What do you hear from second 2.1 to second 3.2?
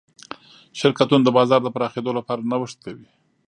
لپاره نوښت کوي.